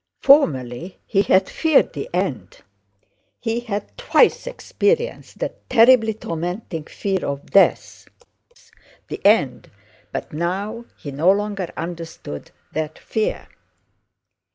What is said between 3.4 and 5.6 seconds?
had twice experienced